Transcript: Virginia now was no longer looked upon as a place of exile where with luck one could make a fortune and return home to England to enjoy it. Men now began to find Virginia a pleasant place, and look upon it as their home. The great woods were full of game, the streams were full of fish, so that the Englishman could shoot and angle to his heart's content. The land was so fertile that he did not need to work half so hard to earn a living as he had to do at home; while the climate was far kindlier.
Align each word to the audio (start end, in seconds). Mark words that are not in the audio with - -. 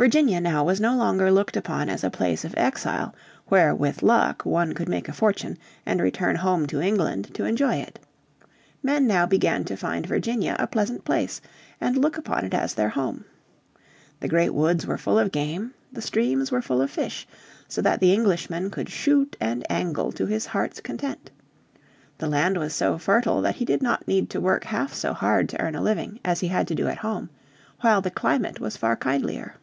Virginia 0.00 0.40
now 0.40 0.62
was 0.62 0.80
no 0.80 0.94
longer 0.94 1.28
looked 1.28 1.56
upon 1.56 1.88
as 1.88 2.04
a 2.04 2.08
place 2.10 2.44
of 2.44 2.54
exile 2.56 3.12
where 3.48 3.74
with 3.74 4.00
luck 4.00 4.44
one 4.46 4.72
could 4.72 4.88
make 4.88 5.08
a 5.08 5.12
fortune 5.12 5.58
and 5.84 6.00
return 6.00 6.36
home 6.36 6.68
to 6.68 6.80
England 6.80 7.34
to 7.34 7.44
enjoy 7.44 7.74
it. 7.74 7.98
Men 8.80 9.08
now 9.08 9.26
began 9.26 9.64
to 9.64 9.74
find 9.76 10.06
Virginia 10.06 10.54
a 10.60 10.68
pleasant 10.68 11.04
place, 11.04 11.40
and 11.80 11.96
look 11.96 12.16
upon 12.16 12.44
it 12.44 12.54
as 12.54 12.74
their 12.74 12.90
home. 12.90 13.24
The 14.20 14.28
great 14.28 14.54
woods 14.54 14.86
were 14.86 14.98
full 14.98 15.18
of 15.18 15.32
game, 15.32 15.74
the 15.92 16.00
streams 16.00 16.52
were 16.52 16.62
full 16.62 16.80
of 16.80 16.92
fish, 16.92 17.26
so 17.66 17.82
that 17.82 17.98
the 17.98 18.12
Englishman 18.14 18.70
could 18.70 18.88
shoot 18.88 19.36
and 19.40 19.66
angle 19.68 20.12
to 20.12 20.26
his 20.26 20.46
heart's 20.46 20.80
content. 20.80 21.28
The 22.18 22.28
land 22.28 22.56
was 22.56 22.72
so 22.72 22.98
fertile 22.98 23.42
that 23.42 23.56
he 23.56 23.64
did 23.64 23.82
not 23.82 24.06
need 24.06 24.30
to 24.30 24.40
work 24.40 24.62
half 24.62 24.94
so 24.94 25.12
hard 25.12 25.48
to 25.48 25.60
earn 25.60 25.74
a 25.74 25.82
living 25.82 26.20
as 26.24 26.38
he 26.38 26.46
had 26.46 26.68
to 26.68 26.76
do 26.76 26.86
at 26.86 26.98
home; 26.98 27.30
while 27.80 28.00
the 28.00 28.12
climate 28.12 28.60
was 28.60 28.76
far 28.76 28.94
kindlier. 28.94 29.56